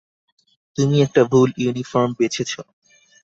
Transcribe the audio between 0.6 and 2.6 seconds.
তুমি একটা ভুল ইউনিফর্ম বেছেছ।